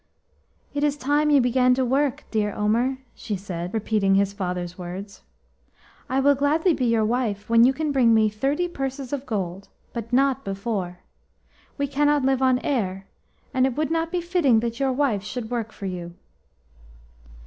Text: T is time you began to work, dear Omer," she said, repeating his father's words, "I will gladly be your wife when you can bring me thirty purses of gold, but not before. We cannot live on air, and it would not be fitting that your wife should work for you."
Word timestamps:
T 0.73 0.83
is 0.83 0.97
time 0.97 1.29
you 1.29 1.39
began 1.39 1.75
to 1.75 1.85
work, 1.85 2.23
dear 2.31 2.55
Omer," 2.55 2.97
she 3.13 3.35
said, 3.35 3.71
repeating 3.71 4.15
his 4.15 4.33
father's 4.33 4.75
words, 4.75 5.21
"I 6.09 6.19
will 6.19 6.33
gladly 6.33 6.73
be 6.73 6.85
your 6.87 7.05
wife 7.05 7.47
when 7.51 7.65
you 7.65 7.71
can 7.71 7.91
bring 7.91 8.11
me 8.11 8.27
thirty 8.27 8.67
purses 8.67 9.13
of 9.13 9.27
gold, 9.27 9.69
but 9.93 10.11
not 10.11 10.43
before. 10.43 11.01
We 11.77 11.85
cannot 11.85 12.23
live 12.25 12.41
on 12.41 12.57
air, 12.65 13.05
and 13.53 13.67
it 13.67 13.75
would 13.75 13.91
not 13.91 14.11
be 14.11 14.21
fitting 14.21 14.59
that 14.61 14.79
your 14.79 14.91
wife 14.91 15.21
should 15.23 15.51
work 15.51 15.71
for 15.71 15.85
you." 15.85 16.15